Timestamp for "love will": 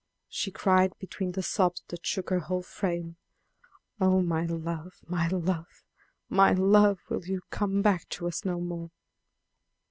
6.53-7.25